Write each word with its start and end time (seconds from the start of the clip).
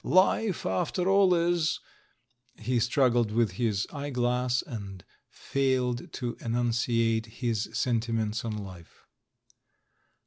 Life, 0.03 0.65
after 0.65 1.07
all, 1.07 1.35
is" 1.35 1.79
He 2.55 2.79
struggled 2.79 3.31
with 3.31 3.51
his 3.51 3.85
ej^eglass 3.91 4.63
and 4.65 5.05
failed 5.29 6.11
to 6.13 6.35
enunciate 6.39 7.27
his 7.27 7.69
sentiments 7.71 8.43
on 8.43 8.57
life. 8.57 9.05